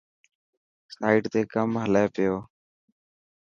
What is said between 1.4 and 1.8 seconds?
ڪم